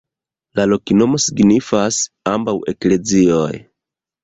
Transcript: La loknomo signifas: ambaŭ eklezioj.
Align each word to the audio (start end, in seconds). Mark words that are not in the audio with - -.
La 0.59 0.63
loknomo 0.71 1.19
signifas: 1.25 2.01
ambaŭ 2.33 2.57
eklezioj. 2.75 3.55